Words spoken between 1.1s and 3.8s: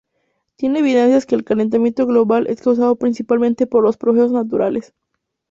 que el calentamiento global es causado principalmente